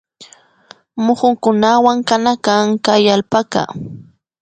Mukunkunawan 1.03 1.97
kana 2.09 2.33
kan 2.45 2.65
kay 2.85 3.03
allpaka 3.15 3.63